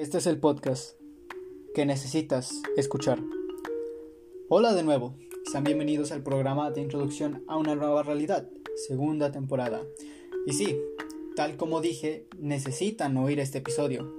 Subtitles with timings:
[0.00, 0.98] Este es el podcast
[1.74, 3.20] que necesitas escuchar.
[4.48, 5.14] Hola de nuevo,
[5.52, 8.48] sean bienvenidos al programa de introducción a una nueva realidad,
[8.88, 9.82] segunda temporada.
[10.46, 10.80] Y sí,
[11.36, 14.10] tal como dije, necesitan oír este episodio.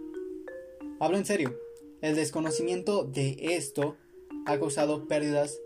[1.00, 1.60] Hablo en serio,
[2.02, 3.98] el desconocimiento de esto
[4.46, 5.62] ha causado pérdidas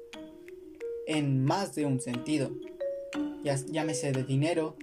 [1.07, 2.52] en más de un sentido.
[3.43, 4.77] Llámese de dinero,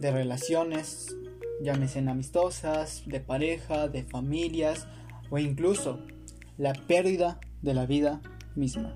[0.00, 1.16] de relaciones,
[1.62, 4.86] llámese amistosas, de pareja, de familias
[5.30, 5.98] o incluso
[6.58, 8.20] la pérdida de la vida
[8.54, 8.94] misma.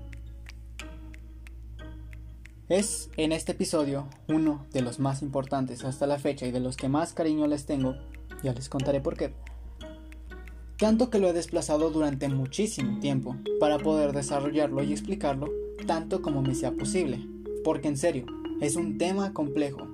[2.69, 6.77] Es en este episodio uno de los más importantes hasta la fecha y de los
[6.77, 7.95] que más cariño les tengo,
[8.43, 9.33] ya les contaré por qué.
[10.77, 15.49] Tanto que lo he desplazado durante muchísimo tiempo para poder desarrollarlo y explicarlo
[15.85, 17.19] tanto como me sea posible,
[17.63, 18.25] porque en serio,
[18.61, 19.90] es un tema complejo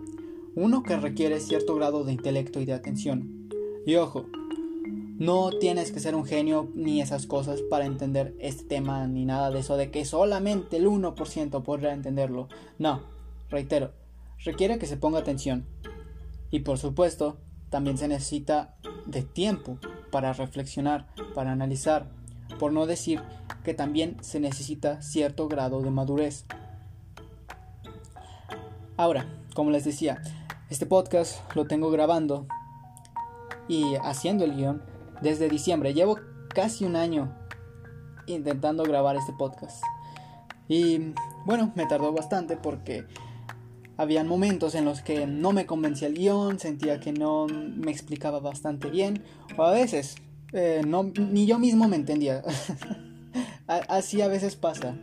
[0.57, 3.47] uno que requiere cierto grado de intelecto y de atención.
[3.85, 4.25] Y ojo,
[5.19, 9.51] no tienes que ser un genio ni esas cosas para entender este tema ni nada
[9.51, 12.47] de eso de que solamente el 1% podrá entenderlo.
[12.79, 13.03] No,
[13.51, 13.91] reitero,
[14.43, 15.67] requiere que se ponga atención.
[16.49, 17.37] Y por supuesto,
[17.69, 18.73] también se necesita
[19.05, 19.77] de tiempo
[20.09, 21.05] para reflexionar,
[21.35, 22.09] para analizar,
[22.57, 23.21] por no decir
[23.63, 26.45] que también se necesita cierto grado de madurez.
[28.97, 30.21] Ahora, como les decía,
[30.69, 32.45] este podcast lo tengo grabando
[33.69, 34.83] y haciendo el guion
[35.21, 35.93] desde diciembre.
[35.93, 37.33] Llevo casi un año
[38.25, 39.81] intentando grabar este podcast.
[40.67, 41.13] Y
[41.45, 43.05] bueno, me tardó bastante porque
[43.95, 48.39] habían momentos en los que no me convencía el guion, sentía que no me explicaba
[48.39, 49.23] bastante bien,
[49.57, 50.15] o a veces
[50.51, 52.43] eh, no, ni yo mismo me entendía.
[53.67, 54.95] Así a veces pasa.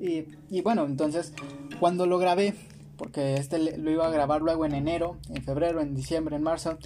[0.00, 1.32] Y, y bueno, entonces
[1.78, 2.54] cuando lo grabé
[3.00, 6.76] porque este lo iba a grabar luego en enero, en febrero, en diciembre, en marzo.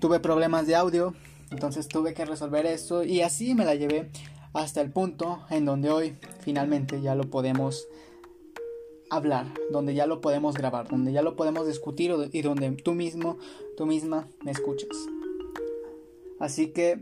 [0.00, 1.14] Tuve problemas de audio,
[1.52, 4.10] entonces tuve que resolver eso y así me la llevé
[4.52, 7.86] hasta el punto en donde hoy finalmente ya lo podemos
[9.10, 13.38] hablar, donde ya lo podemos grabar, donde ya lo podemos discutir y donde tú mismo,
[13.76, 14.96] tú misma me escuchas.
[16.40, 16.98] Así que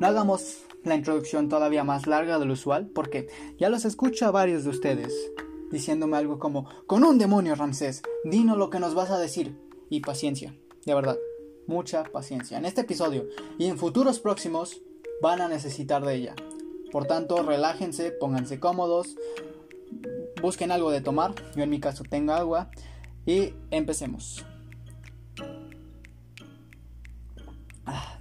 [0.00, 4.32] no hagamos la introducción todavía más larga de lo usual porque ya los escucho a
[4.32, 5.31] varios de ustedes
[5.72, 9.58] diciéndome algo como, con un demonio, Ramsés, dinos lo que nos vas a decir.
[9.90, 10.54] Y paciencia,
[10.86, 11.18] de verdad,
[11.66, 12.58] mucha paciencia.
[12.58, 13.26] En este episodio
[13.58, 14.80] y en futuros próximos
[15.20, 16.34] van a necesitar de ella.
[16.92, 19.16] Por tanto, relájense, pónganse cómodos,
[20.40, 22.70] busquen algo de tomar, yo en mi caso tengo agua,
[23.24, 24.44] y empecemos.
[27.86, 28.18] Ah,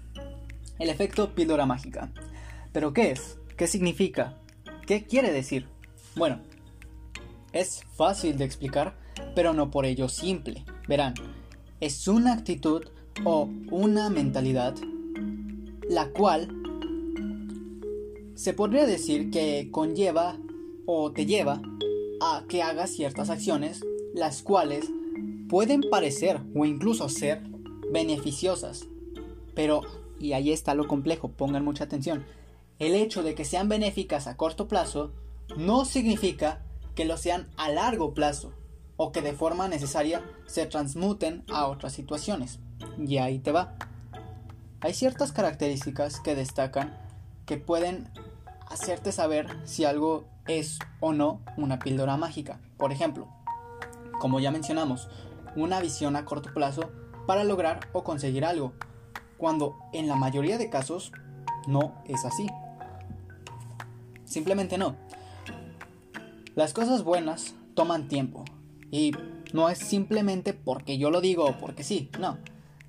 [0.79, 2.11] el efecto píldora mágica.
[2.71, 3.37] ¿Pero qué es?
[3.57, 4.37] ¿Qué significa?
[4.87, 5.67] ¿Qué quiere decir?
[6.15, 6.39] Bueno,
[7.53, 8.95] es fácil de explicar,
[9.35, 10.65] pero no por ello simple.
[10.87, 11.13] Verán,
[11.79, 12.83] es una actitud
[13.23, 14.75] o una mentalidad
[15.89, 16.47] la cual
[18.35, 20.37] se podría decir que conlleva
[20.85, 21.61] o te lleva
[22.21, 24.89] a que hagas ciertas acciones las cuales
[25.49, 27.41] pueden parecer o incluso ser
[27.91, 28.87] beneficiosas.
[29.53, 29.81] Pero,
[30.19, 32.25] y ahí está lo complejo, pongan mucha atención,
[32.79, 35.11] el hecho de que sean benéficas a corto plazo
[35.57, 36.63] no significa
[37.01, 38.53] que lo sean a largo plazo
[38.95, 42.59] o que de forma necesaria se transmuten a otras situaciones.
[42.99, 43.73] Y ahí te va.
[44.81, 46.95] Hay ciertas características que destacan
[47.47, 48.07] que pueden
[48.69, 52.59] hacerte saber si algo es o no una píldora mágica.
[52.77, 53.27] Por ejemplo,
[54.19, 55.09] como ya mencionamos,
[55.55, 56.91] una visión a corto plazo
[57.25, 58.73] para lograr o conseguir algo,
[59.39, 61.11] cuando en la mayoría de casos
[61.65, 62.45] no es así.
[64.23, 64.95] Simplemente no.
[66.55, 68.43] Las cosas buenas toman tiempo
[68.91, 69.13] y
[69.53, 72.37] no es simplemente porque yo lo digo o porque sí, no,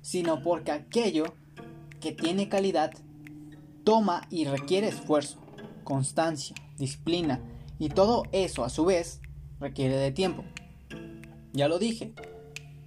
[0.01, 1.25] sino porque aquello
[2.01, 2.91] que tiene calidad
[3.85, 5.39] toma y requiere esfuerzo,
[5.85, 7.41] constancia, disciplina
[7.79, 9.21] y todo eso a su vez
[9.61, 10.43] requiere de tiempo.
[11.53, 12.13] Ya lo dije,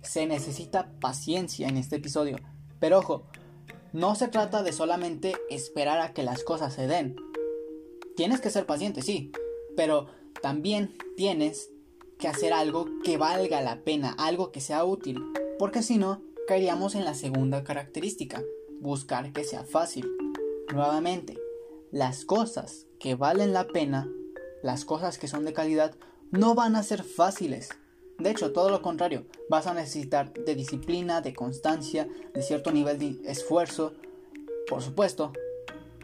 [0.02, 2.36] se necesita paciencia en este episodio,
[2.80, 3.24] pero ojo,
[3.94, 7.16] no se trata de solamente esperar a que las cosas se den.
[8.14, 9.32] Tienes que ser paciente, sí,
[9.74, 10.08] pero
[10.46, 11.72] también tienes
[12.20, 15.20] que hacer algo que valga la pena, algo que sea útil,
[15.58, 18.44] porque si no, caeríamos en la segunda característica,
[18.80, 20.08] buscar que sea fácil.
[20.72, 21.36] Nuevamente,
[21.90, 24.08] las cosas que valen la pena,
[24.62, 25.96] las cosas que son de calidad,
[26.30, 27.70] no van a ser fáciles.
[28.20, 33.00] De hecho, todo lo contrario, vas a necesitar de disciplina, de constancia, de cierto nivel
[33.00, 33.94] de esfuerzo.
[34.68, 35.32] Por supuesto,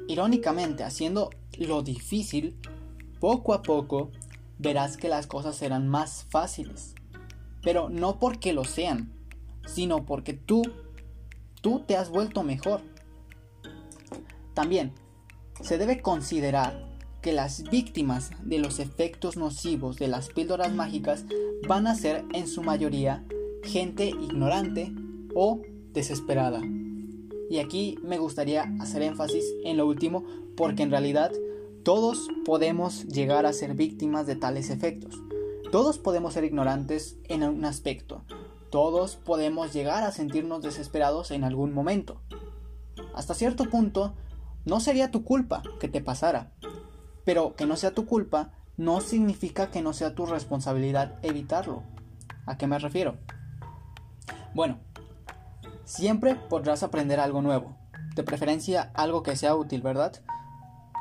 [0.09, 2.57] irónicamente, haciendo lo difícil,
[3.23, 4.11] poco a poco
[4.63, 6.95] verás que las cosas serán más fáciles.
[7.63, 9.13] Pero no porque lo sean,
[9.67, 10.63] sino porque tú,
[11.61, 12.81] tú te has vuelto mejor.
[14.55, 14.93] También,
[15.61, 21.25] se debe considerar que las víctimas de los efectos nocivos de las píldoras mágicas
[21.69, 23.25] van a ser en su mayoría
[23.63, 24.93] gente ignorante
[25.35, 25.63] o
[25.93, 26.61] desesperada.
[27.49, 30.25] Y aquí me gustaría hacer énfasis en lo último
[30.57, 31.31] porque en realidad
[31.85, 35.21] todos podemos llegar a ser víctimas de tales efectos.
[35.73, 38.25] Todos podemos ser ignorantes en un aspecto.
[38.71, 42.21] Todos podemos llegar a sentirnos desesperados en algún momento.
[43.15, 44.15] Hasta cierto punto,
[44.65, 46.53] no sería tu culpa que te pasara.
[47.25, 51.83] Pero que no sea tu culpa no significa que no sea tu responsabilidad evitarlo.
[52.47, 53.19] ¿A qué me refiero?
[54.55, 54.79] Bueno,
[55.85, 57.77] siempre podrás aprender algo nuevo,
[58.15, 60.23] de preferencia algo que sea útil, ¿verdad?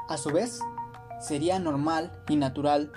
[0.09, 0.59] A su vez,
[1.21, 2.91] sería normal y natural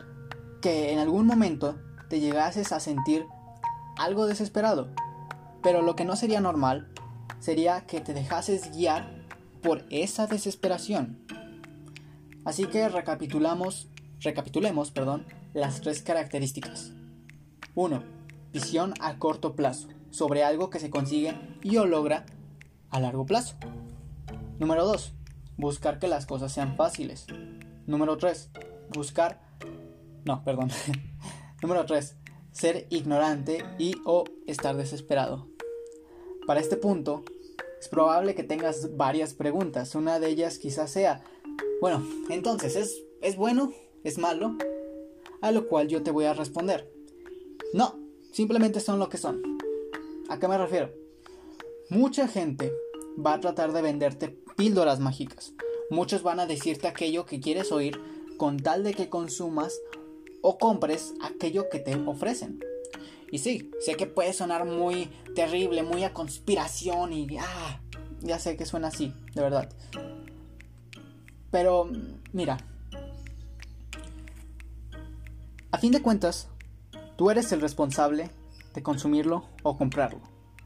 [0.61, 1.79] que en algún momento
[2.09, 3.27] te llegases a sentir
[3.97, 4.89] algo desesperado,
[5.63, 6.91] pero lo que no sería normal
[7.39, 9.27] sería que te dejases guiar
[9.63, 11.19] por esa desesperación.
[12.45, 13.89] Así que recapitulamos,
[14.21, 16.93] recapitulemos, perdón, las tres características.
[17.75, 18.03] 1.
[18.53, 22.25] Visión a corto plazo sobre algo que se consigue y o logra
[22.91, 23.57] a largo plazo.
[24.59, 25.13] Número 2.
[25.57, 27.27] Buscar que las cosas sean fáciles.
[27.87, 28.51] Número 3.
[28.95, 29.41] Buscar...
[30.25, 30.71] No, perdón.
[31.63, 32.17] Número 3.
[32.53, 35.49] Ser ignorante y o estar desesperado.
[36.47, 37.25] Para este punto,
[37.81, 39.95] es probable que tengas varias preguntas.
[39.95, 41.23] Una de ellas quizás sea,
[41.81, 43.73] bueno, entonces, ¿es, ¿es bueno?
[44.05, 44.57] ¿Es malo?
[45.41, 46.91] A lo cual yo te voy a responder.
[47.73, 47.99] No,
[48.33, 49.43] simplemente son lo que son.
[50.29, 50.93] ¿A qué me refiero?
[51.91, 52.73] Mucha gente
[53.25, 55.53] va a tratar de venderte píldoras mágicas.
[55.91, 58.01] Muchos van a decirte aquello que quieres oír
[58.37, 59.81] con tal de que consumas
[60.43, 62.61] o compres aquello que te ofrecen.
[63.31, 67.81] Y sí, sé que puede sonar muy terrible, muy a conspiración y ah,
[68.21, 69.69] ya sé que suena así, de verdad.
[71.51, 71.91] Pero
[72.33, 72.59] mira,
[75.71, 76.49] a fin de cuentas,
[77.17, 78.31] tú eres el responsable
[78.75, 80.21] de consumirlo o comprarlo.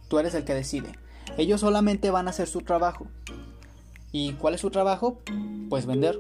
[0.09, 0.93] Tú eres el que decide.
[1.37, 3.07] Ellos solamente van a hacer su trabajo.
[4.11, 5.19] ¿Y cuál es su trabajo?
[5.69, 6.19] Pues vender.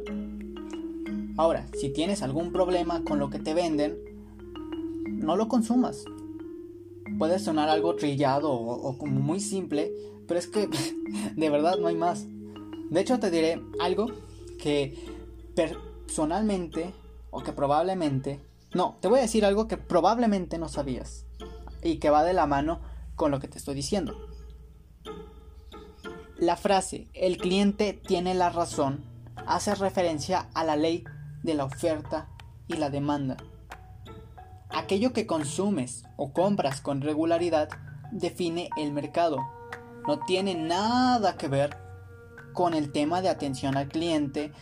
[1.38, 3.96] Ahora, si tienes algún problema con lo que te venden,
[5.06, 6.05] no lo consumas.
[7.19, 9.93] Puede sonar algo trillado o, como muy simple,
[10.26, 10.69] pero es que
[11.37, 12.26] de verdad no hay más.
[12.90, 14.06] De hecho, te diré algo
[14.58, 14.99] que
[15.55, 16.93] personalmente
[17.31, 18.40] o que probablemente...
[18.75, 21.25] No, te voy a decir algo que probablemente no sabías
[21.82, 22.81] y que va de la mano
[23.17, 24.27] con lo que te estoy diciendo.
[26.38, 29.05] La frase el cliente tiene la razón
[29.44, 31.02] hace referencia a la ley
[31.43, 32.29] de la oferta
[32.69, 33.37] y la demanda.
[34.70, 37.70] Aquello que consumes o compras con regularidad
[38.12, 39.38] define el mercado.
[40.06, 41.76] No tiene nada que ver
[42.52, 44.52] con el tema de atención al cliente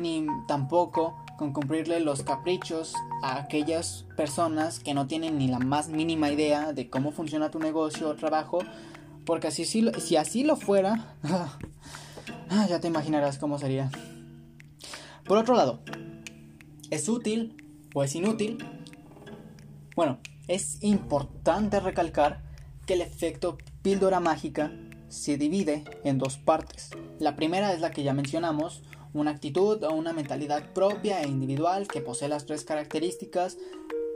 [0.00, 5.88] ni tampoco con cumplirle los caprichos a aquellas personas que no tienen ni la más
[5.88, 8.60] mínima idea de cómo funciona tu negocio o trabajo,
[9.28, 11.14] porque así, si, si así lo fuera,
[12.48, 13.90] ah, ya te imaginarás cómo sería.
[15.26, 15.80] Por otro lado,
[16.88, 17.54] ¿es útil
[17.92, 18.56] o es inútil?
[19.94, 22.42] Bueno, es importante recalcar
[22.86, 24.72] que el efecto píldora mágica
[25.08, 26.88] se divide en dos partes.
[27.18, 28.82] La primera es la que ya mencionamos,
[29.12, 33.58] una actitud o una mentalidad propia e individual que posee las tres características,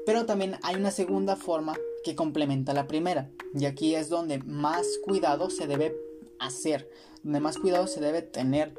[0.07, 4.87] pero también hay una segunda forma que complementa la primera, y aquí es donde más
[5.05, 5.97] cuidado se debe
[6.39, 6.89] hacer,
[7.23, 8.75] donde más cuidado se debe tener,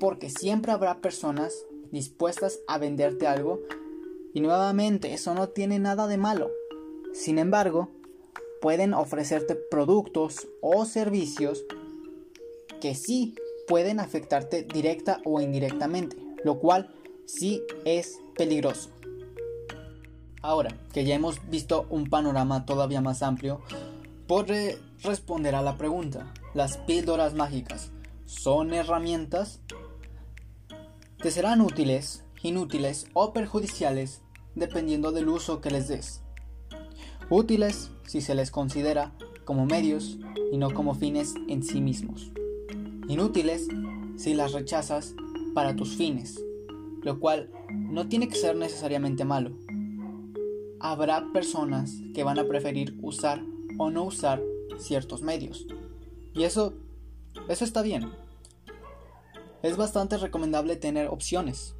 [0.00, 3.60] porque siempre habrá personas dispuestas a venderte algo,
[4.32, 6.50] y nuevamente eso no tiene nada de malo.
[7.12, 7.90] Sin embargo,
[8.60, 11.64] pueden ofrecerte productos o servicios
[12.80, 13.34] que sí
[13.68, 16.92] pueden afectarte directa o indirectamente, lo cual
[17.26, 18.90] sí es peligroso.
[20.44, 23.62] Ahora que ya hemos visto un panorama todavía más amplio,
[24.26, 27.92] podré responder a la pregunta, ¿las píldoras mágicas
[28.26, 29.60] son herramientas?
[31.16, 34.20] Te serán útiles, inútiles o perjudiciales
[34.54, 36.20] dependiendo del uso que les des.
[37.30, 39.14] Útiles si se les considera
[39.46, 40.18] como medios
[40.52, 42.34] y no como fines en sí mismos
[43.08, 43.68] inútiles
[44.16, 45.14] si las rechazas
[45.54, 46.42] para tus fines,
[47.02, 49.52] lo cual no tiene que ser necesariamente malo.
[50.86, 53.40] Habrá personas que van a preferir usar
[53.78, 54.42] o no usar
[54.76, 55.66] ciertos medios.
[56.34, 56.74] Y eso,
[57.48, 58.12] eso está bien.
[59.62, 61.74] Es bastante recomendable tener opciones,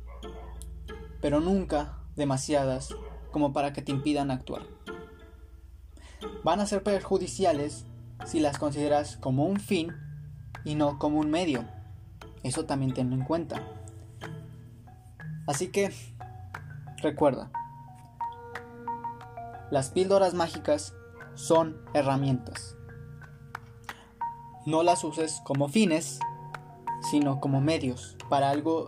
[1.21, 2.95] pero nunca demasiadas
[3.31, 4.63] como para que te impidan actuar.
[6.43, 7.85] Van a ser perjudiciales
[8.25, 9.93] si las consideras como un fin
[10.65, 11.69] y no como un medio.
[12.43, 13.61] Eso también tenlo en cuenta.
[15.47, 15.93] Así que
[17.03, 17.51] recuerda,
[19.75, 20.95] las píldoras mágicas
[21.35, 22.77] son herramientas.
[24.67, 26.21] No las uses como fines,
[27.11, 28.87] sino como medios para algo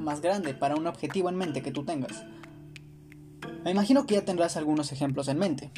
[0.00, 2.24] más grande, para un objetivo en mente que tú tengas.
[3.62, 5.70] Me imagino que ya tendrás algunos ejemplos en mente.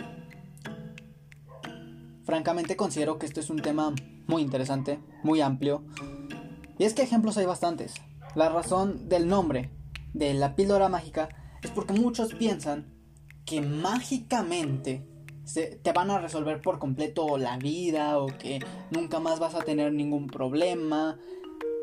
[2.24, 3.92] Francamente considero que este es un tema
[4.28, 5.84] muy interesante, muy amplio.
[6.78, 7.92] Y es que ejemplos hay bastantes.
[8.34, 9.68] La razón del nombre
[10.14, 11.28] de la píldora mágica
[11.62, 13.01] es porque muchos piensan
[13.44, 15.02] que mágicamente
[15.82, 19.92] te van a resolver por completo la vida o que nunca más vas a tener
[19.92, 21.18] ningún problema.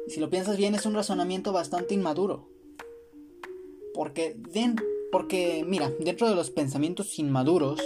[0.08, 2.48] Si lo piensas bien es un razonamiento bastante inmaduro.
[3.94, 4.38] Porque,
[5.12, 7.82] porque mira, dentro de los pensamientos inmaduros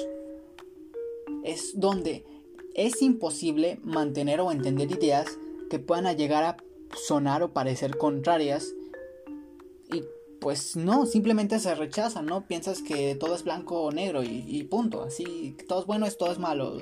[1.43, 2.25] es donde
[2.75, 5.27] es imposible mantener o entender ideas
[5.69, 6.57] que puedan llegar a
[6.95, 8.73] sonar o parecer contrarias.
[9.91, 10.03] Y
[10.43, 12.45] pues no, simplemente se rechazan, ¿no?
[12.45, 15.03] Piensas que todo es blanco o negro y, punto.
[15.03, 16.77] Así, todo es bueno, es todo es malo.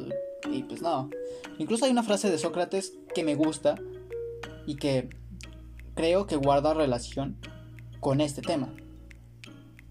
[0.51, 1.11] Y pues no.
[1.59, 3.75] Incluso hay una frase de Sócrates que me gusta
[4.65, 5.09] y que
[5.93, 7.37] creo que guarda relación
[7.99, 8.73] con este tema.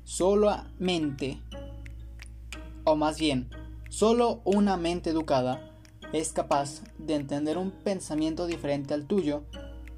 [0.03, 1.41] Solamente,
[2.83, 3.51] o más bien,
[3.89, 5.71] solo una mente educada
[6.13, 9.45] es capaz de entender un pensamiento diferente al tuyo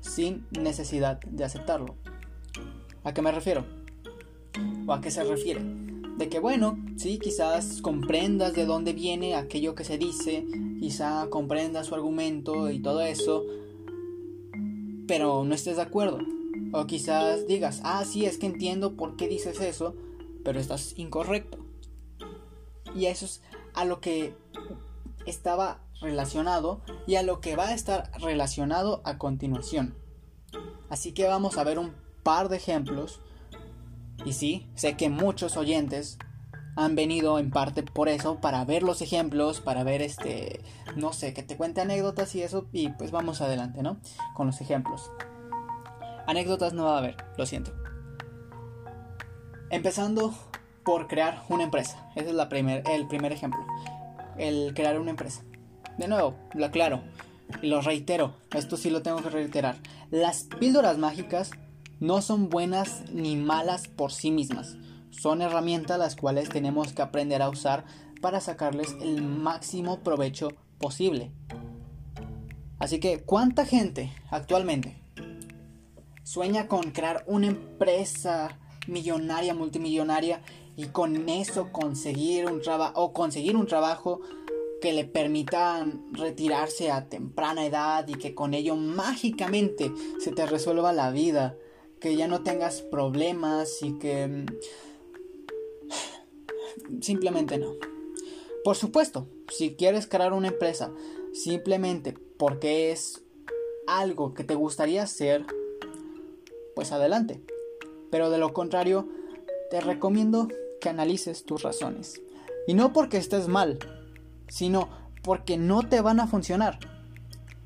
[0.03, 2.02] sin necesidad de aceptarlo.
[3.05, 3.65] ¿A qué me refiero?
[4.87, 5.61] ¿O a qué se refiere?
[6.19, 10.47] De que bueno, sí, quizás comprendas de dónde viene aquello que se dice,
[10.79, 13.45] quizá comprendas su argumento y todo eso,
[15.09, 16.21] pero no estés de acuerdo.
[16.73, 19.97] O quizás digas, ah, sí, es que entiendo por qué dices eso,
[20.45, 21.59] pero estás incorrecto.
[22.95, 23.43] Y eso es
[23.75, 24.35] a lo que
[25.27, 29.95] estaba relacionado y a lo que va a estar relacionado a continuación.
[30.89, 33.21] Así que vamos a ver un par de ejemplos.
[34.25, 36.19] Y sí, sé que muchos oyentes
[36.77, 40.63] han venido en parte por eso, para ver los ejemplos, para ver este,
[40.97, 43.99] no sé, que te cuente anécdotas y eso, y pues vamos adelante, ¿no?
[44.35, 45.11] Con los ejemplos.
[46.27, 47.73] Anécdotas no va a haber, lo siento.
[49.71, 50.33] Empezando
[50.85, 52.09] por crear una empresa.
[52.15, 53.65] Ese es la primer, el primer ejemplo.
[54.39, 55.43] El crear una empresa.
[55.99, 57.03] De nuevo, lo aclaro
[57.61, 59.77] y lo reitero, esto sí lo tengo que reiterar.
[60.11, 61.51] Las píldoras mágicas
[62.03, 64.77] no son buenas ni malas por sí mismas.
[65.11, 67.85] Son herramientas las cuales tenemos que aprender a usar
[68.21, 71.31] para sacarles el máximo provecho posible.
[72.81, 74.97] Así que, ¿cuánta gente actualmente
[76.25, 80.43] sueña con crear una empresa millonaria, multimillonaria
[80.77, 84.21] y con eso conseguir un trabajo o conseguir un trabajo
[84.81, 90.93] que le permitan retirarse a temprana edad y que con ello mágicamente se te resuelva
[90.93, 91.57] la vida,
[92.03, 94.47] que ya no tengas problemas y que mm,
[97.01, 97.75] simplemente no.
[98.65, 100.93] Por supuesto, si quieres crear una empresa
[101.33, 103.23] simplemente porque es
[103.87, 105.47] algo que te gustaría hacer,
[106.75, 107.41] pues adelante.
[108.11, 109.09] Pero de lo contrario,
[109.71, 110.49] te recomiendo
[110.81, 112.21] que analices tus razones.
[112.67, 113.79] Y no porque estés mal,
[114.49, 114.89] sino
[115.23, 116.81] porque no te van a funcionar.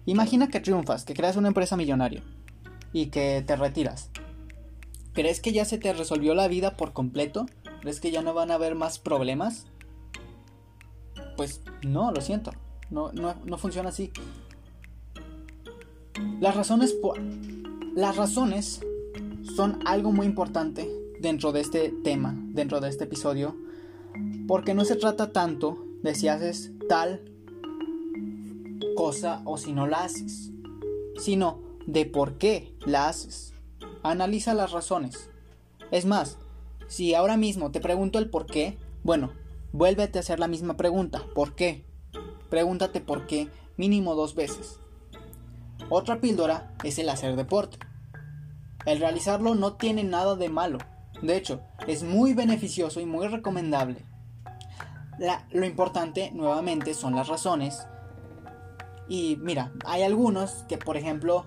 [0.04, 2.22] Imagina que triunfas, que creas una empresa millonaria
[2.92, 4.10] y que te retiras.
[5.16, 7.46] ¿Crees que ya se te resolvió la vida por completo?
[7.80, 9.64] ¿Crees que ya no van a haber más problemas?
[11.38, 12.52] Pues no, lo siento.
[12.90, 14.12] No, no, funciona así.
[16.38, 16.94] Las razones.
[17.94, 18.82] Las razones
[19.56, 20.86] son algo muy importante
[21.18, 23.56] dentro de este tema, dentro de este episodio,
[24.46, 27.22] porque no se trata tanto de si haces tal
[28.94, 30.50] cosa o si no la haces,
[31.18, 33.55] sino de por qué la haces.
[34.10, 35.30] Analiza las razones.
[35.90, 36.38] Es más,
[36.88, 39.32] si ahora mismo te pregunto el por qué, bueno,
[39.72, 41.84] vuélvete a hacer la misma pregunta, ¿por qué?
[42.50, 44.80] Pregúntate por qué mínimo dos veces.
[45.88, 47.78] Otra píldora es el hacer deporte.
[48.84, 50.78] El realizarlo no tiene nada de malo.
[51.22, 54.04] De hecho, es muy beneficioso y muy recomendable
[55.50, 57.86] lo importante nuevamente son las razones.
[59.08, 61.46] Y mira, hay algunos que por ejemplo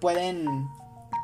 [0.00, 0.68] pueden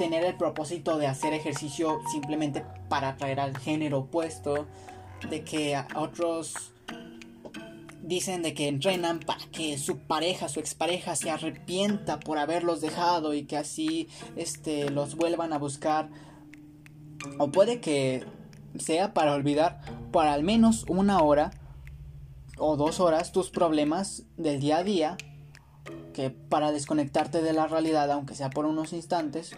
[0.03, 4.67] tener el propósito de hacer ejercicio simplemente para atraer al género opuesto,
[5.31, 6.73] de que otros
[8.03, 13.33] dicen de que entrenan para que su pareja, su expareja se arrepienta por haberlos dejado
[13.33, 16.09] y que así este los vuelvan a buscar.
[17.39, 18.25] O puede que
[18.81, 21.53] sea para olvidar por al menos una hora
[22.59, 25.17] o dos horas tus problemas del día a día,
[26.13, 29.53] que para desconectarte de la realidad, aunque sea por unos instantes,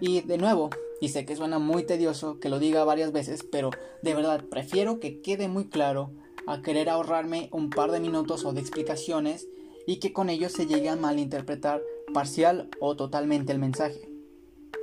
[0.00, 3.70] y de nuevo, Y sé que suena muy tedioso que lo diga varias veces, pero
[4.02, 6.10] de verdad prefiero que quede muy claro
[6.46, 9.48] a querer ahorrarme un par de minutos o de explicaciones
[9.86, 14.10] y que con ello se llegue a malinterpretar parcial o totalmente el mensaje.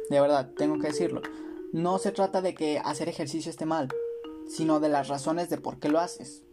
[0.10, 1.22] De verdad, tengo que decirlo.
[1.72, 3.89] No se trata de que hacer ejercicio esté mal,
[4.48, 6.44] sino de las razones de por qué lo haces.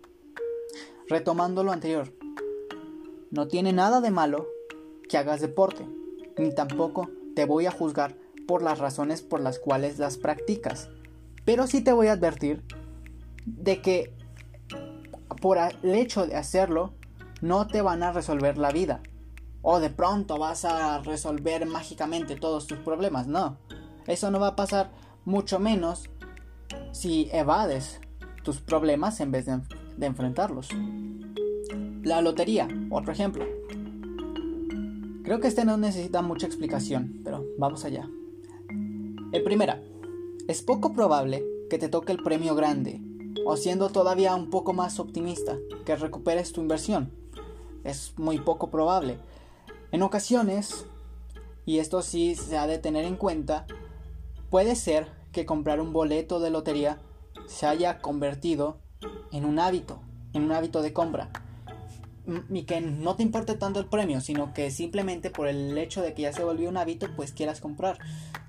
[1.08, 2.12] Retomando lo anterior,
[3.34, 4.46] no tiene nada de malo
[5.08, 5.86] que hagas deporte,
[6.38, 10.88] ni tampoco te voy a juzgar por las razones por las cuales las practicas.
[11.44, 12.62] Pero sí te voy a advertir
[13.44, 14.14] de que
[15.42, 16.94] por el hecho de hacerlo
[17.40, 19.02] no te van a resolver la vida.
[19.62, 23.26] O de pronto vas a resolver mágicamente todos tus problemas.
[23.26, 23.58] No.
[24.06, 24.92] Eso no va a pasar
[25.24, 26.08] mucho menos
[26.92, 28.00] si evades
[28.44, 29.60] tus problemas en vez de,
[29.96, 30.68] de enfrentarlos.
[32.04, 33.46] La lotería, otro ejemplo.
[35.22, 38.10] Creo que este no necesita mucha explicación, pero vamos allá.
[39.32, 39.82] El primera,
[40.46, 43.00] es poco probable que te toque el premio grande,
[43.46, 45.56] o siendo todavía un poco más optimista,
[45.86, 47.10] que recuperes tu inversión.
[47.84, 49.16] Es muy poco probable.
[49.90, 50.84] En ocasiones,
[51.64, 53.66] y esto sí se ha de tener en cuenta,
[54.50, 56.98] puede ser que comprar un boleto de lotería
[57.46, 58.76] se haya convertido
[59.32, 60.00] en un hábito,
[60.34, 61.30] en un hábito de compra
[62.48, 66.14] y que no te importe tanto el premio, sino que simplemente por el hecho de
[66.14, 67.98] que ya se volvió un hábito, pues quieras comprar.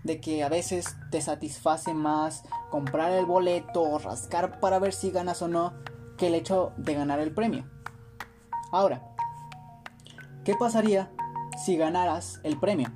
[0.04, 5.12] De que a veces te satisface más comprar el boleto o rascar para ver si
[5.12, 5.74] ganas o no
[6.18, 7.66] que el hecho de ganar el premio.
[8.72, 9.02] Ahora,
[10.44, 11.12] ¿qué pasaría
[11.64, 12.92] si ganaras el premio?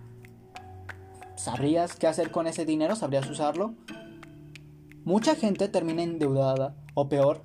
[1.36, 2.96] ¿Sabrías qué hacer con ese dinero?
[2.96, 3.74] ¿Sabrías usarlo?
[5.04, 7.44] Mucha gente termina endeudada o peor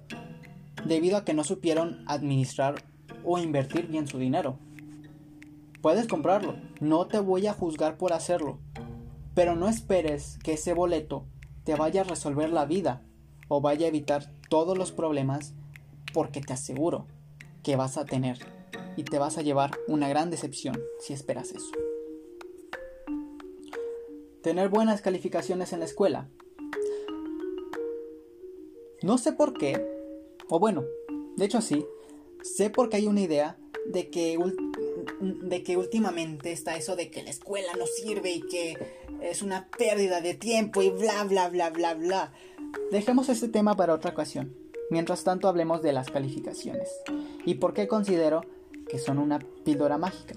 [0.85, 2.75] debido a que no supieron administrar
[3.25, 4.59] o invertir bien su dinero.
[5.81, 8.59] Puedes comprarlo, no te voy a juzgar por hacerlo,
[9.35, 11.27] pero no esperes que ese boleto
[11.65, 13.03] te vaya a resolver la vida
[13.49, 15.55] o vaya a evitar todos los problemas
[16.13, 17.07] porque te aseguro
[17.63, 18.39] que vas a tener
[18.97, 21.73] y te vas a llevar una gran decepción si esperas eso.
[24.43, 26.29] Tener buenas calificaciones en la escuela.
[29.03, 29.87] No sé por qué,
[30.49, 30.85] o bueno,
[31.37, 31.85] de hecho sí,
[32.45, 34.39] Sé porque hay una idea de que,
[35.21, 38.77] de que últimamente está eso de que la escuela no sirve y que
[39.23, 42.33] es una pérdida de tiempo y bla bla bla bla bla.
[42.93, 44.55] Dejemos este tema para otra ocasión.
[44.91, 46.91] Mientras tanto hablemos de las calificaciones
[47.47, 48.43] y por qué considero
[48.91, 50.35] que son una píldora mágica.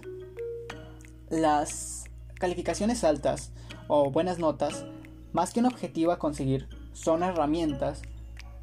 [1.30, 3.52] Las calificaciones altas
[3.90, 4.86] o buenas notas,
[5.34, 8.02] más que un objetivo a conseguir, son herramientas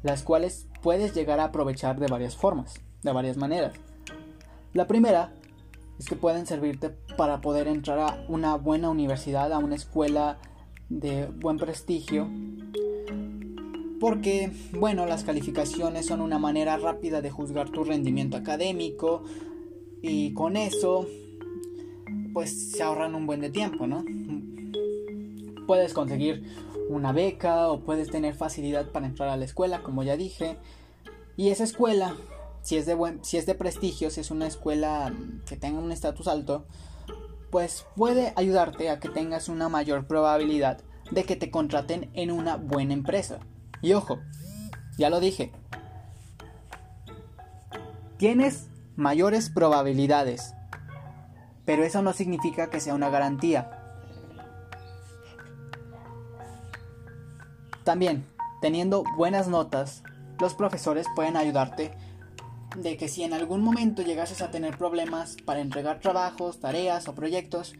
[0.01, 3.73] las cuales puedes llegar a aprovechar de varias formas de varias maneras.
[4.73, 5.31] La primera
[5.97, 10.37] es que pueden servirte para poder entrar a una buena universidad, a una escuela
[10.89, 12.27] de buen prestigio.
[13.99, 19.23] Porque, bueno, las calificaciones son una manera rápida de juzgar tu rendimiento académico
[20.01, 21.07] y con eso,
[22.33, 24.03] pues se ahorran un buen de tiempo, ¿no?
[25.65, 26.43] Puedes conseguir
[26.89, 30.57] una beca o puedes tener facilidad para entrar a la escuela, como ya dije.
[31.37, 32.15] Y esa escuela
[32.65, 35.13] si es de buen, si es de prestigio, si es una escuela
[35.45, 36.65] que tenga un estatus alto,
[37.51, 42.57] pues puede ayudarte a que tengas una mayor probabilidad de que te contraten en una
[42.57, 43.37] buena empresa.
[43.83, 44.17] Y ojo,
[44.97, 45.51] ya lo dije,
[48.17, 50.55] tienes mayores probabilidades,
[51.65, 53.69] pero eso no significa que sea una garantía.
[57.83, 58.25] También,
[58.59, 60.01] teniendo buenas notas,
[60.39, 61.95] los profesores pueden ayudarte
[62.77, 67.15] de que si en algún momento llegases a tener problemas para entregar trabajos, tareas o
[67.15, 67.73] proyectos,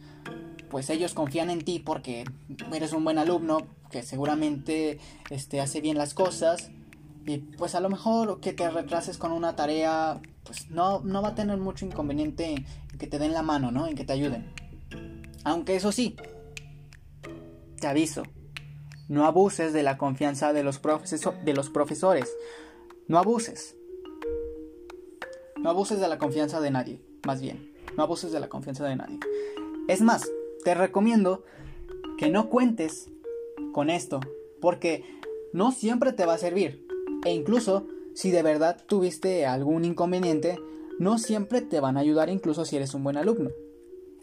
[0.70, 2.24] pues ellos confían en ti porque
[2.72, 3.58] eres un buen alumno
[3.90, 4.98] que seguramente
[5.30, 6.70] este, hace bien las cosas
[7.24, 11.28] y pues a lo mejor que te retrases con una tarea pues no, no va
[11.28, 13.86] a tener mucho inconveniente en que te den la mano, ¿no?
[13.86, 14.52] En que te ayuden.
[15.44, 16.16] Aunque eso sí,
[17.80, 18.22] te aviso,
[19.08, 20.80] no abuses de la confianza de los,
[21.44, 22.32] de los profesores.
[23.08, 23.76] No abuses.
[25.66, 27.72] No abuses de la confianza de nadie, más bien.
[27.96, 29.18] No abuses de la confianza de nadie.
[29.88, 30.30] Es más,
[30.62, 31.42] te recomiendo
[32.18, 33.08] que no cuentes
[33.72, 34.20] con esto,
[34.60, 35.02] porque
[35.52, 36.86] no siempre te va a servir.
[37.24, 40.56] E incluso si de verdad tuviste algún inconveniente,
[41.00, 43.50] no siempre te van a ayudar incluso si eres un buen alumno.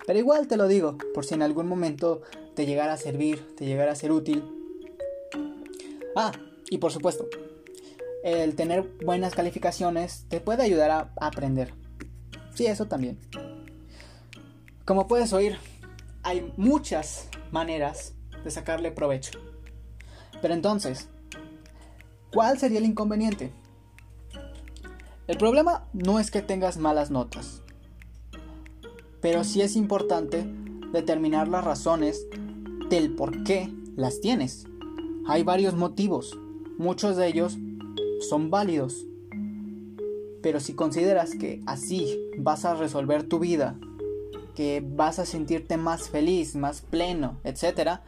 [0.07, 2.21] Pero igual te lo digo, por si en algún momento
[2.53, 4.45] te llegara a servir, te llegara a ser útil.
[6.15, 6.31] Ah,
[6.69, 7.27] y por supuesto,
[8.23, 11.73] el tener buenas calificaciones te puede ayudar a aprender.
[12.55, 13.19] Sí, eso también.
[14.85, 15.57] Como puedes oír,
[16.23, 19.39] hay muchas maneras de sacarle provecho.
[20.41, 21.09] Pero entonces,
[22.31, 23.51] ¿cuál sería el inconveniente?
[25.27, 27.61] El problema no es que tengas malas notas,
[29.21, 30.45] pero sí es importante
[30.91, 32.25] determinar las razones
[32.89, 34.65] del por qué las tienes.
[35.27, 36.37] Hay varios motivos,
[36.77, 37.57] muchos de ellos
[38.27, 39.05] son válidos,
[40.41, 43.75] pero si consideras que así vas a resolver tu vida,
[44.55, 47.99] que vas a sentirte más feliz, más pleno, etc.,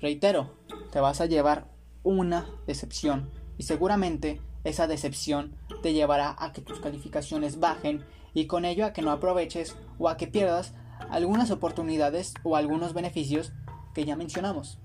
[0.00, 0.50] reitero,
[0.92, 1.68] te vas a llevar
[2.02, 8.64] una decepción y seguramente esa decepción te llevará a que tus calificaciones bajen y con
[8.64, 10.74] ello a que no aproveches o a que pierdas
[11.10, 13.52] algunas oportunidades o algunos beneficios
[13.94, 14.78] que ya mencionamos.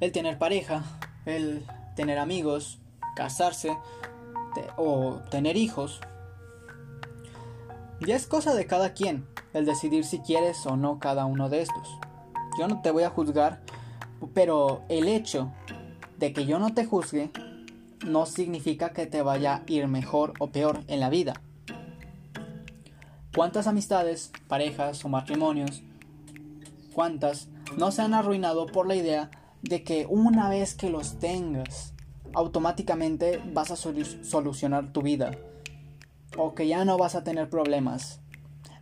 [0.00, 0.84] El tener pareja,
[1.26, 1.64] el
[1.98, 2.78] tener amigos,
[3.16, 3.76] casarse
[4.76, 6.00] o tener hijos.
[7.98, 11.62] Ya es cosa de cada quien el decidir si quieres o no cada uno de
[11.62, 11.88] estos.
[12.56, 13.62] Yo no te voy a juzgar,
[14.32, 15.50] pero el hecho
[16.18, 17.32] de que yo no te juzgue
[18.06, 21.32] no significa que te vaya a ir mejor o peor en la vida.
[23.34, 25.82] ¿Cuántas amistades, parejas o matrimonios,
[26.94, 29.30] cuántas no se han arruinado por la idea
[29.62, 31.94] de que una vez que los tengas,
[32.34, 35.32] automáticamente vas a solucionar tu vida?
[36.36, 38.20] O que ya no vas a tener problemas.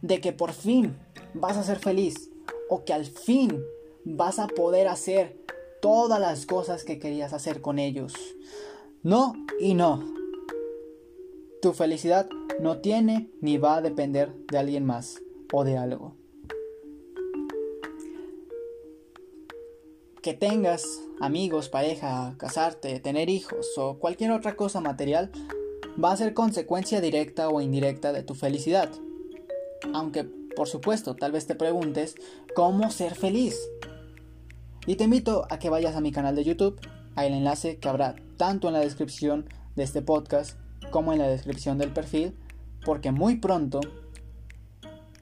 [0.03, 0.97] De que por fin
[1.35, 2.31] vas a ser feliz.
[2.69, 3.63] O que al fin
[4.05, 5.45] vas a poder hacer
[5.81, 8.13] todas las cosas que querías hacer con ellos.
[9.03, 10.05] No y no.
[11.63, 12.29] Tu felicidad
[12.61, 16.17] no tiene ni va a depender de alguien más o de algo.
[20.27, 25.31] Que tengas amigos, pareja, casarte, tener hijos o cualquier otra cosa material
[26.03, 28.91] va a ser consecuencia directa o indirecta de tu felicidad.
[29.95, 32.17] Aunque, por supuesto, tal vez te preguntes
[32.57, 33.57] cómo ser feliz.
[34.85, 36.81] Y te invito a que vayas a mi canal de YouTube
[37.15, 40.59] hay el enlace que habrá tanto en la descripción de este podcast
[40.91, 42.37] como en la descripción del perfil,
[42.85, 43.79] porque muy pronto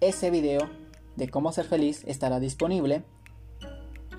[0.01, 0.71] ese video
[1.17, 3.05] de cómo ser feliz estará disponible.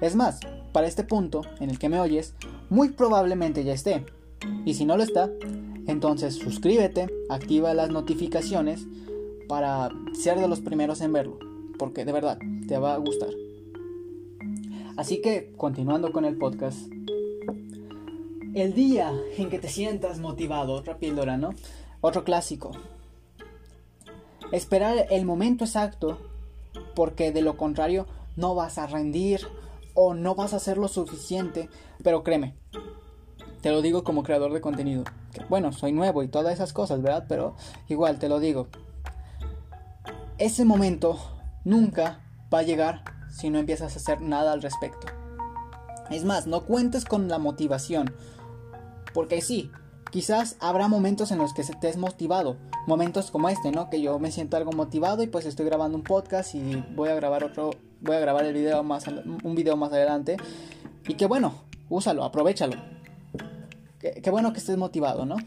[0.01, 0.39] Es más,
[0.71, 2.33] para este punto en el que me oyes,
[2.69, 4.05] muy probablemente ya esté.
[4.65, 5.29] Y si no lo está,
[5.87, 8.85] entonces suscríbete, activa las notificaciones
[9.47, 11.39] para ser de los primeros en verlo,
[11.77, 13.29] porque de verdad te va a gustar.
[14.97, 16.89] Así que, continuando con el podcast,
[18.53, 21.49] el día en que te sientas motivado, otra píldora, ¿no?
[22.01, 22.71] Otro clásico.
[24.51, 26.17] Esperar el momento exacto,
[26.95, 29.41] porque de lo contrario no vas a rendir
[29.95, 31.69] o no vas a hacer lo suficiente,
[32.03, 32.55] pero créeme,
[33.61, 35.03] te lo digo como creador de contenido.
[35.49, 37.25] Bueno, soy nuevo y todas esas cosas, ¿verdad?
[37.27, 37.55] Pero
[37.87, 38.67] igual te lo digo.
[40.37, 41.17] Ese momento
[41.63, 42.21] nunca
[42.53, 45.07] va a llegar si no empiezas a hacer nada al respecto.
[46.11, 48.13] Es más, no cuentes con la motivación
[49.15, 49.71] porque sí,
[50.11, 52.57] quizás habrá momentos en los que se te es motivado.
[52.85, 53.89] Momentos como este, ¿no?
[53.89, 57.15] Que yo me siento algo motivado y pues estoy grabando un podcast y voy a
[57.15, 57.69] grabar otro,
[58.01, 60.37] voy a grabar el video más, un video más adelante.
[61.07, 61.53] Y que bueno,
[61.89, 62.75] úsalo, aprovechalo.
[63.99, 65.37] Qué bueno que estés motivado, ¿no?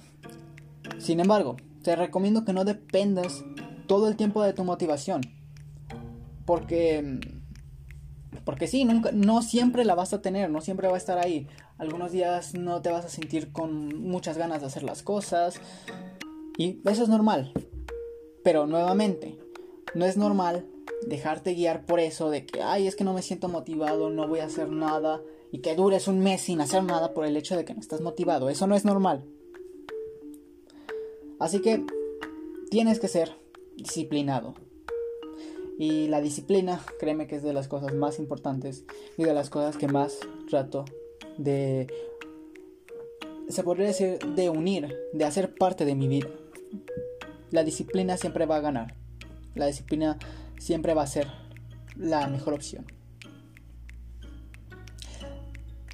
[0.99, 3.45] Sin embargo, te recomiendo que no dependas
[3.87, 5.21] todo el tiempo de tu motivación.
[6.45, 7.21] Porque
[8.45, 11.47] porque sí, nunca, no siempre la vas a tener, no siempre va a estar ahí.
[11.77, 15.61] Algunos días no te vas a sentir con muchas ganas de hacer las cosas.
[16.57, 17.53] Y eso es normal.
[18.43, 19.39] Pero nuevamente,
[19.95, 20.67] no es normal
[21.07, 24.41] dejarte guiar por eso de que, ay, es que no me siento motivado, no voy
[24.41, 25.23] a hacer nada.
[25.51, 28.03] Y que dures un mes sin hacer nada por el hecho de que no estás
[28.03, 28.51] motivado.
[28.51, 29.25] Eso no es normal.
[31.39, 31.85] Así que
[32.71, 33.33] tienes que ser
[33.77, 34.55] disciplinado.
[35.79, 38.85] Y la disciplina, créeme que es de las cosas más importantes
[39.17, 40.19] y de las cosas que más
[40.51, 40.85] trato
[41.39, 41.87] de,
[43.49, 46.29] se podría decir, de unir, de hacer parte de mi vida.
[47.51, 48.95] La disciplina siempre va a ganar.
[49.55, 50.19] La disciplina
[50.59, 51.29] siempre va a ser
[51.97, 52.87] la mejor opción.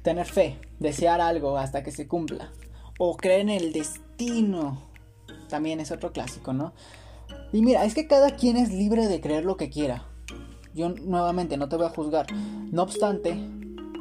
[0.03, 2.51] Tener fe, desear algo hasta que se cumpla.
[2.99, 4.83] O creer en el destino.
[5.49, 6.73] También es otro clásico, ¿no?
[7.51, 10.05] Y mira, es que cada quien es libre de creer lo que quiera.
[10.73, 12.27] Yo nuevamente no te voy a juzgar.
[12.33, 13.35] No obstante,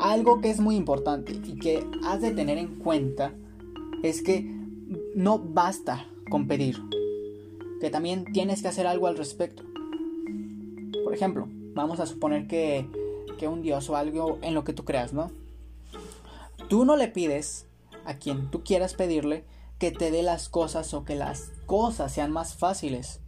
[0.00, 3.32] algo que es muy importante y que has de tener en cuenta
[4.02, 4.42] es que
[5.14, 6.82] no basta con pedir.
[7.80, 9.62] Que también tienes que hacer algo al respecto.
[11.14, 12.88] Ejemplo, vamos a suponer que,
[13.38, 15.30] que un dios o algo en lo que tú creas, ¿no?
[16.68, 17.68] Tú no le pides
[18.04, 19.44] a quien tú quieras pedirle
[19.78, 23.20] que te dé las cosas o que las cosas sean más fáciles.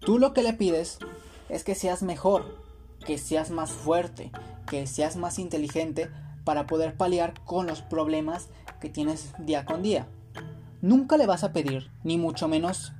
[0.00, 0.98] Tú lo que le pides
[1.48, 2.58] es que seas mejor,
[3.06, 4.32] que seas más fuerte,
[4.68, 6.10] que seas más inteligente
[6.44, 8.48] para poder paliar con los problemas
[8.80, 10.08] que tienes día con día.
[10.80, 12.92] Nunca le vas a pedir, ni mucho menos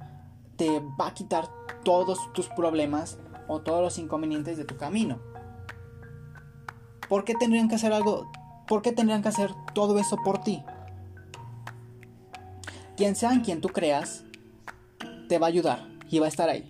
[0.56, 1.48] te va a quitar
[1.82, 3.18] todos tus problemas
[3.52, 5.18] o todos los inconvenientes de tu camino.
[7.08, 8.30] ¿Por qué tendrían que hacer algo?
[8.68, 10.62] ¿Por qué tendrían que hacer todo eso por ti?
[12.96, 14.24] Quien sea en quien tú creas,
[15.28, 16.68] te va a ayudar y va a estar ahí.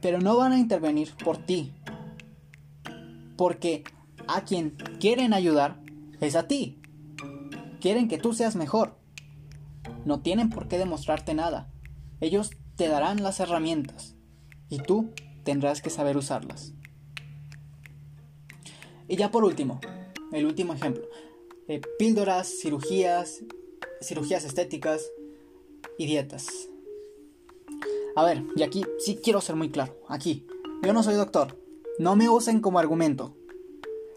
[0.00, 1.74] Pero no van a intervenir por ti.
[3.36, 3.84] Porque
[4.28, 4.70] a quien
[5.00, 5.82] quieren ayudar
[6.22, 6.80] es a ti.
[7.82, 8.96] Quieren que tú seas mejor.
[10.06, 11.68] No tienen por qué demostrarte nada.
[12.22, 14.16] Ellos te darán las herramientas
[14.70, 15.12] y tú
[15.46, 16.74] tendrás que saber usarlas.
[19.08, 19.80] Y ya por último,
[20.32, 21.08] el último ejemplo.
[21.68, 23.44] Eh, píldoras, cirugías,
[24.02, 25.08] cirugías estéticas
[25.96, 26.68] y dietas.
[28.16, 29.96] A ver, y aquí sí quiero ser muy claro.
[30.08, 30.46] Aquí,
[30.82, 31.56] yo no soy doctor.
[31.98, 33.34] No me usen como argumento.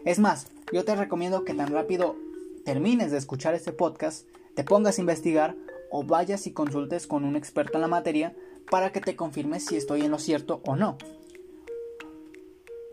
[0.04, 2.16] Es más, yo te recomiendo que tan rápido
[2.64, 5.56] termines de escuchar este podcast, te pongas a investigar
[5.92, 8.34] o vayas y consultes con un experto en la materia
[8.70, 10.98] para que te confirme si estoy en lo cierto o no.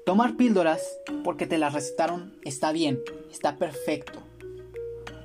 [0.08, 4.24] Tomar píldoras porque te las recetaron está bien, está perfecto.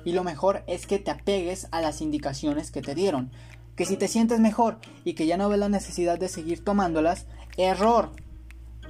[0.03, 3.31] Y lo mejor es que te apegues a las indicaciones que te dieron.
[3.77, 7.27] Que si te sientes mejor y que ya no ves la necesidad de seguir tomándolas,
[7.55, 8.11] error.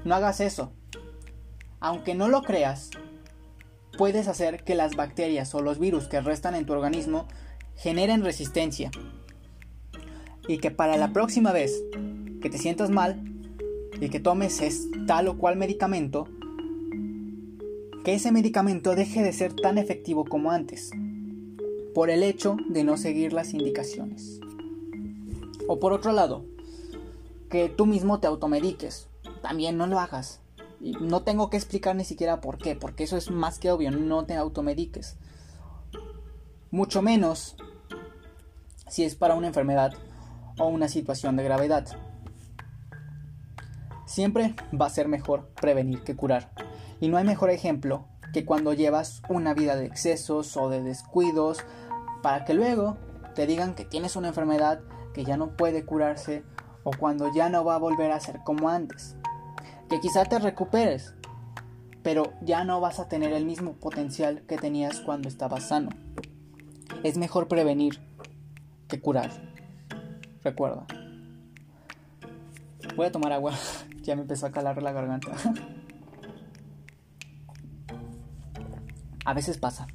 [0.03, 0.71] No hagas eso.
[1.79, 2.89] Aunque no lo creas,
[3.95, 7.27] puedes hacer que las bacterias o los virus que restan en tu organismo
[7.75, 8.89] generen resistencia.
[10.47, 11.84] Y que para la próxima vez
[12.41, 13.32] que te sientas mal
[13.99, 14.62] y que tomes
[15.08, 16.27] tal o cual medicamento,
[18.03, 20.91] que ese medicamento deje de ser tan efectivo como antes,
[21.93, 24.39] por el hecho de no seguir las indicaciones.
[25.67, 26.45] O por otro lado,
[27.49, 29.08] que tú mismo te automediques,
[29.41, 30.41] también no lo hagas.
[30.79, 34.25] No tengo que explicar ni siquiera por qué, porque eso es más que obvio, no
[34.25, 35.15] te automediques.
[36.71, 37.56] Mucho menos
[38.89, 39.93] si es para una enfermedad
[40.58, 41.88] o una situación de gravedad.
[44.13, 46.52] Siempre va a ser mejor prevenir que curar.
[46.99, 51.65] Y no hay mejor ejemplo que cuando llevas una vida de excesos o de descuidos
[52.21, 52.95] para que luego
[53.34, 54.82] te digan que tienes una enfermedad
[55.15, 56.43] que ya no puede curarse
[56.84, 59.15] o cuando ya no va a volver a ser como antes.
[59.89, 61.15] Que quizá te recuperes,
[62.04, 65.89] pero ya no vas a tener el mismo potencial que tenías cuando estabas sano.
[67.02, 67.99] Es mejor prevenir
[68.88, 69.32] que curar.
[70.43, 70.86] Recuerda.
[72.95, 73.54] Voy a tomar agua.
[74.03, 75.31] ya me empezó a calar la garganta.
[79.25, 79.87] a veces pasa.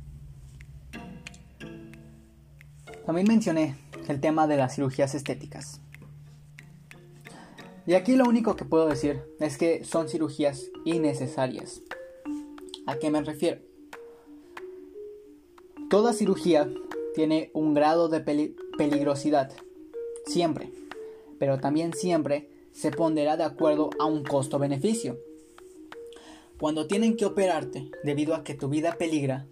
[3.04, 3.76] También mencioné
[4.08, 5.80] el tema de las cirugías estéticas.
[7.86, 11.80] Y aquí lo único que puedo decir es que son cirugías innecesarias.
[12.86, 13.60] ¿A qué me refiero?
[15.88, 16.68] Toda cirugía
[17.14, 18.20] tiene un grado de
[18.76, 19.52] peligrosidad,
[20.26, 20.70] siempre,
[21.38, 25.18] pero también siempre se pondrá de acuerdo a un costo-beneficio.
[26.60, 29.46] Cuando tienen que operarte debido a que tu vida peligra,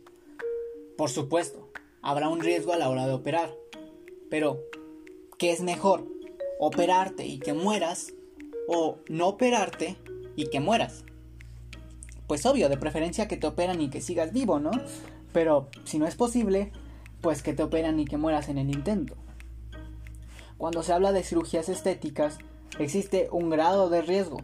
[0.97, 1.69] por supuesto,
[2.03, 3.53] habrá un riesgo a la hora de operar.
[4.31, 4.61] Pero,
[5.39, 6.07] ¿qué es mejor?
[6.61, 8.13] ¿Operarte y que mueras?
[8.69, 9.97] ¿O no operarte
[10.37, 11.05] y que mueras?
[12.29, 14.71] Pues obvio, de preferencia que te operan y que sigas vivo, ¿no?
[15.33, 16.71] Pero si no es posible,
[17.23, 19.17] pues que te operan y que mueras en el intento.
[20.59, 22.39] Cuando se habla de cirugías estéticas,
[22.79, 24.39] existe un grado de riesgo.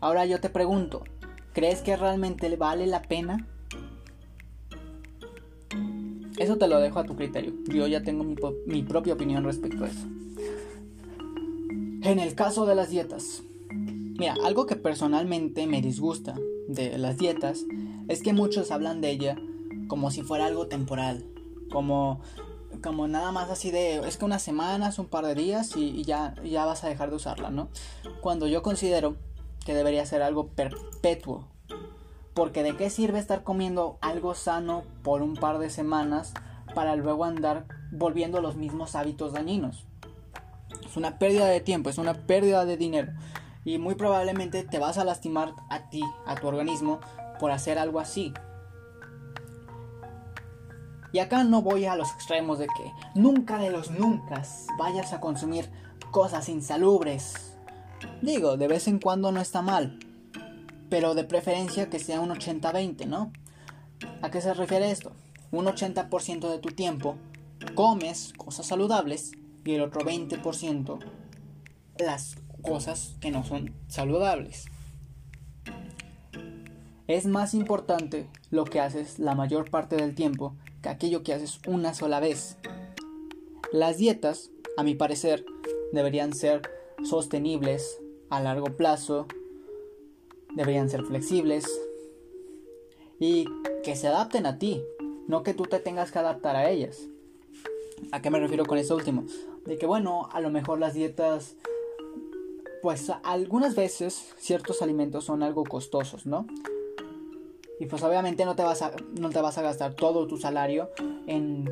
[0.00, 1.04] Ahora yo te pregunto,
[1.52, 3.48] ¿crees que realmente vale la pena?
[6.38, 7.54] Eso te lo dejo a tu criterio.
[7.68, 10.06] Yo ya tengo mi, mi propia opinión respecto a eso.
[12.02, 13.42] En el caso de las dietas.
[13.70, 16.34] Mira, algo que personalmente me disgusta
[16.68, 17.64] de las dietas
[18.08, 19.36] es que muchos hablan de ella
[19.88, 21.24] como si fuera algo temporal,
[21.70, 22.20] como,
[22.82, 26.34] como nada más así de, es que unas semanas, un par de días y, ya,
[26.44, 27.68] ya vas a dejar de usarla, ¿no?
[28.20, 29.16] Cuando yo considero
[29.64, 31.48] que debería ser algo perpetuo.
[32.34, 36.34] Porque de qué sirve estar comiendo algo sano por un par de semanas
[36.74, 39.86] para luego andar volviendo a los mismos hábitos dañinos.
[40.84, 43.12] Es una pérdida de tiempo, es una pérdida de dinero.
[43.64, 47.00] Y muy probablemente te vas a lastimar a ti, a tu organismo,
[47.38, 48.34] por hacer algo así.
[51.14, 54.42] Y acá no voy a los extremos de que nunca de los nunca
[54.76, 55.70] vayas a consumir
[56.10, 57.54] cosas insalubres.
[58.20, 60.00] Digo, de vez en cuando no está mal,
[60.90, 63.32] pero de preferencia que sea un 80-20, ¿no?
[64.22, 65.12] ¿A qué se refiere esto?
[65.52, 67.14] Un 80% de tu tiempo
[67.76, 69.30] comes cosas saludables
[69.64, 70.98] y el otro 20%
[71.96, 74.64] las cosas que no son saludables.
[77.06, 80.56] Es más importante lo que haces la mayor parte del tiempo
[80.88, 82.56] aquello que haces una sola vez.
[83.72, 85.44] Las dietas, a mi parecer,
[85.92, 86.62] deberían ser
[87.04, 89.26] sostenibles a largo plazo,
[90.54, 91.66] deberían ser flexibles
[93.18, 93.46] y
[93.82, 94.82] que se adapten a ti,
[95.28, 97.08] no que tú te tengas que adaptar a ellas.
[98.12, 99.24] ¿A qué me refiero con eso último?
[99.64, 101.56] De que bueno, a lo mejor las dietas,
[102.82, 106.46] pues algunas veces ciertos alimentos son algo costosos, ¿no?
[107.80, 110.90] Y pues obviamente no te vas a, no te vas a gastar todo tu salario
[111.26, 111.68] en,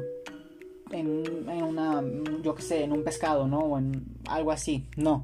[0.91, 2.03] en, una,
[2.43, 3.61] yo qué sé, en un pescado, ¿no?
[3.61, 5.23] O en algo así, no.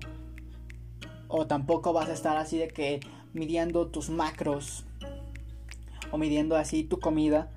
[1.29, 3.01] O tampoco vas a estar así de que
[3.33, 4.85] midiendo tus macros
[6.11, 7.51] o midiendo así tu comida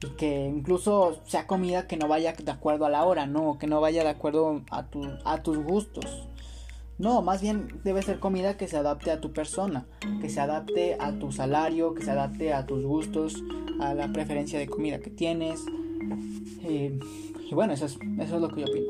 [0.00, 3.58] y que incluso sea comida que no vaya de acuerdo a la hora, ¿no?
[3.58, 6.28] que no vaya de acuerdo a, tu, a tus gustos.
[6.98, 9.86] No, más bien debe ser comida que se adapte a tu persona,
[10.20, 13.42] que se adapte a tu salario, que se adapte a tus gustos,
[13.80, 15.64] a la preferencia de comida que tienes.
[16.64, 16.98] Eh,
[17.48, 18.86] y bueno, eso es, eso es lo que yo opino.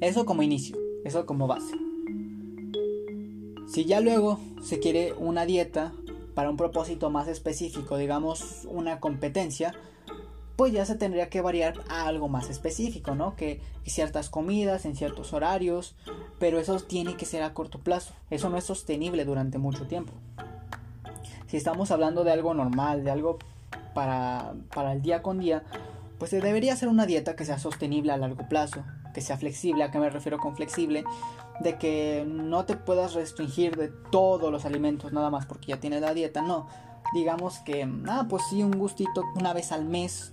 [0.00, 1.76] Eso como inicio, eso como base.
[3.66, 5.92] Si ya luego se quiere una dieta
[6.34, 9.74] para un propósito más específico, digamos una competencia,
[10.56, 13.36] pues ya se tendría que variar a algo más específico, ¿no?
[13.36, 15.94] Que, ciertas comidas en ciertos horarios,
[16.38, 20.14] pero eso tiene que ser a corto plazo, eso no es sostenible durante mucho tiempo.
[21.48, 23.38] Si estamos hablando de algo normal, de algo
[23.92, 25.64] para, para el día con día,
[26.18, 29.84] pues se debería ser una dieta que sea sostenible a largo plazo, que sea flexible,
[29.84, 31.04] ¿a qué me refiero con flexible?
[31.60, 36.00] De que no te puedas restringir de todos los alimentos nada más porque ya tienes
[36.00, 36.68] la dieta, no.
[37.12, 40.32] Digamos que, ah, pues sí, un gustito una vez al mes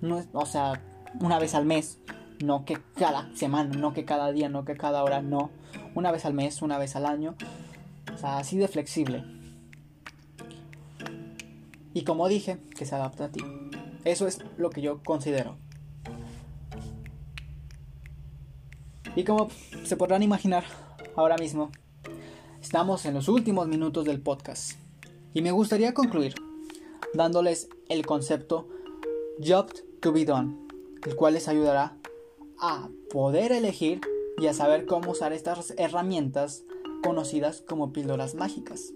[0.00, 0.80] no es, o sea,
[1.20, 1.98] una vez al mes,
[2.42, 5.50] no que cada semana, no que cada día, no que cada hora, no.
[5.94, 7.34] Una vez al mes, una vez al año.
[8.14, 9.24] O sea, así de flexible.
[11.94, 13.40] Y como dije, que se adapta a ti.
[14.04, 15.56] Eso es lo que yo considero.
[19.14, 19.48] Y como
[19.84, 20.64] se podrán imaginar,
[21.16, 21.70] ahora mismo
[22.60, 24.85] estamos en los últimos minutos del podcast.
[25.36, 26.34] Y me gustaría concluir
[27.12, 28.68] dándoles el concepto
[29.46, 29.70] Job
[30.00, 30.56] to be done,
[31.04, 31.98] el cual les ayudará
[32.58, 34.00] a poder elegir
[34.38, 36.64] y a saber cómo usar estas herramientas
[37.02, 38.94] conocidas como píldoras mágicas.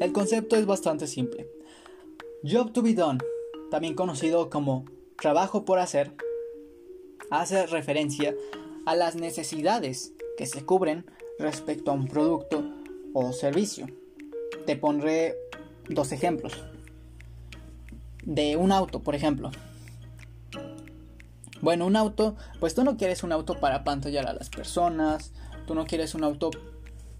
[0.00, 1.46] El concepto es bastante simple.
[2.50, 3.18] Job to be done,
[3.70, 4.86] también conocido como
[5.20, 6.14] trabajo por hacer,
[7.28, 8.34] hace referencia
[8.86, 11.04] a las necesidades que se cubren
[11.38, 12.64] respecto a un producto
[13.14, 13.86] o servicio.
[14.66, 15.34] Te pondré
[15.88, 16.62] dos ejemplos
[18.24, 19.50] de un auto, por ejemplo.
[21.60, 25.32] Bueno, un auto, pues tú no quieres un auto para pantallar a las personas,
[25.66, 26.50] tú no quieres un auto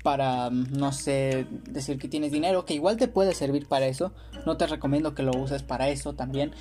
[0.02, 4.12] para, no sé, decir que tienes dinero, que igual te puede servir para eso,
[4.44, 6.52] no te recomiendo que lo uses para eso también,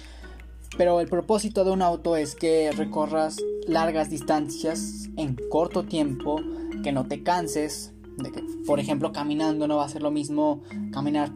[0.77, 6.39] pero el propósito de un auto es que recorras largas distancias en corto tiempo,
[6.83, 10.61] que no te canses, de que, por ejemplo, caminando no va a ser lo mismo
[10.91, 11.31] caminar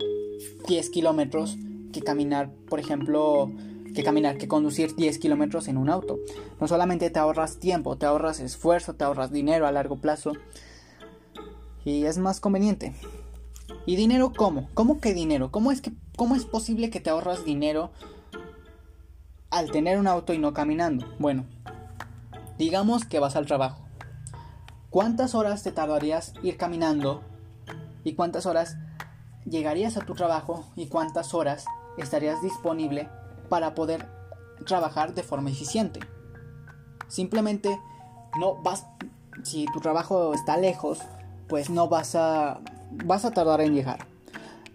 [0.68, 1.58] 10 kilómetros
[1.92, 3.52] que caminar, por ejemplo,
[3.94, 6.20] que caminar, que conducir 10 kilómetros en un auto.
[6.60, 10.34] No solamente te ahorras tiempo, te ahorras esfuerzo, te ahorras dinero a largo plazo
[11.86, 12.94] y es más conveniente.
[13.86, 14.70] ¿Y dinero cómo?
[14.74, 15.52] ¿Cómo que dinero?
[15.52, 17.92] ¿Cómo es, que, cómo es posible que te ahorras dinero
[19.50, 21.08] al tener un auto y no caminando?
[21.20, 21.46] Bueno,
[22.58, 23.85] digamos que vas al trabajo.
[24.96, 27.22] ¿Cuántas horas te tardarías ir caminando?
[28.06, 28.78] ¿Y cuántas horas
[29.44, 30.64] llegarías a tu trabajo?
[30.78, 31.66] ¿Y cuántas horas
[31.98, 33.10] estarías disponible
[33.50, 34.08] para poder
[34.66, 36.00] trabajar de forma eficiente.
[37.10, 37.78] Simplemente
[38.40, 38.88] no vas,
[39.44, 41.00] si tu trabajo está lejos,
[41.50, 42.62] pues no vas a,
[43.04, 44.08] vas a tardar en llegar.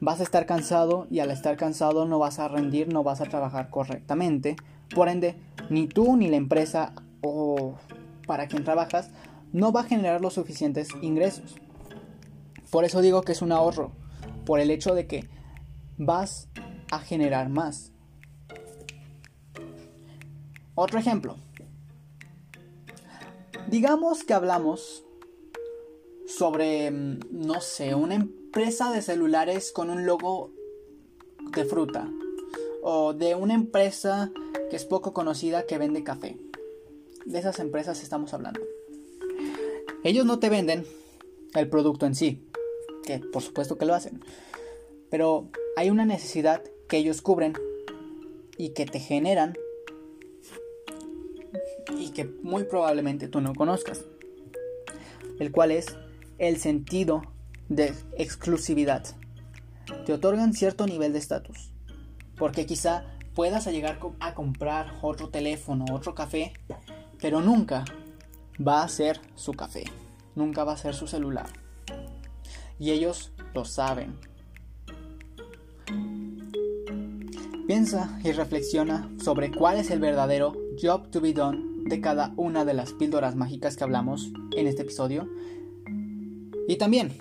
[0.00, 3.24] Vas a estar cansado y al estar cansado no vas a rendir, no vas a
[3.24, 4.56] trabajar correctamente.
[4.94, 5.40] Por ende,
[5.70, 6.92] ni tú ni la empresa
[7.22, 7.72] o
[8.26, 9.08] para quien trabajas
[9.52, 11.56] no va a generar los suficientes ingresos.
[12.70, 13.92] Por eso digo que es un ahorro,
[14.46, 15.28] por el hecho de que
[15.96, 16.48] vas
[16.90, 17.92] a generar más.
[20.74, 21.36] Otro ejemplo.
[23.68, 25.04] Digamos que hablamos
[26.26, 30.52] sobre, mm, no sé, una empresa de celulares con un logo
[31.54, 32.08] de fruta.
[32.82, 34.30] O de una empresa
[34.70, 36.40] que es poco conocida que vende café.
[37.26, 38.60] De esas empresas estamos hablando.
[40.02, 40.86] Ellos no te venden
[41.54, 42.48] el producto en sí,
[43.04, 44.22] que por supuesto que lo hacen.
[45.10, 47.52] Pero hay una necesidad que ellos cubren
[48.56, 49.54] y que te generan
[51.98, 54.04] y que muy probablemente tú no conozcas,
[55.38, 55.86] el cual es
[56.38, 57.22] el sentido
[57.68, 59.04] de exclusividad.
[60.06, 61.72] te otorgan cierto nivel de estatus.
[62.36, 66.54] Porque quizá puedas llegar a comprar otro teléfono, otro café,
[67.20, 67.84] pero nunca
[68.66, 69.84] va a ser su café,
[70.34, 71.48] nunca va a ser su celular.
[72.78, 74.18] Y ellos lo saben.
[77.66, 82.64] Piensa y reflexiona sobre cuál es el verdadero job to be done de cada una
[82.64, 85.28] de las píldoras mágicas que hablamos en este episodio.
[86.66, 87.16] Y también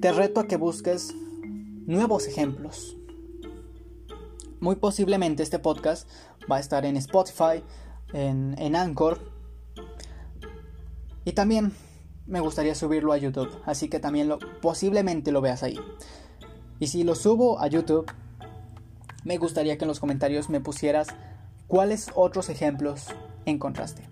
[0.00, 1.14] te reto a que busques
[1.86, 2.96] nuevos ejemplos.
[4.60, 6.08] Muy posiblemente este podcast
[6.50, 7.62] va a estar en Spotify,
[8.12, 9.35] en, en Anchor.
[11.26, 11.72] Y también
[12.26, 15.76] me gustaría subirlo a YouTube, así que también lo, posiblemente lo veas ahí.
[16.78, 18.08] Y si lo subo a YouTube,
[19.24, 21.08] me gustaría que en los comentarios me pusieras
[21.66, 23.08] cuáles otros ejemplos
[23.44, 24.08] encontraste.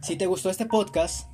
[0.00, 1.28] Si te gustó este podcast,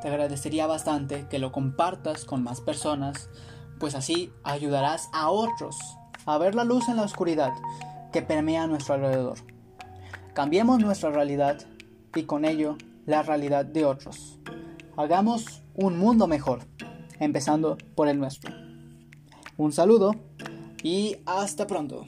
[0.00, 3.28] te agradecería bastante que lo compartas con más personas,
[3.78, 5.76] pues así ayudarás a otros
[6.24, 7.52] a ver la luz en la oscuridad
[8.10, 9.36] que permea a nuestro alrededor.
[10.32, 11.58] Cambiemos nuestra realidad
[12.14, 14.38] y con ello la realidad de otros.
[14.96, 16.60] Hagamos un mundo mejor,
[17.18, 18.52] empezando por el nuestro.
[19.56, 20.14] Un saludo
[20.82, 22.06] y hasta pronto.